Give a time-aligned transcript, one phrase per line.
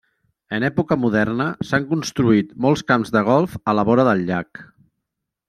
[0.57, 4.65] En època moderna, s'han construït molts camps de golf a la vora del llac.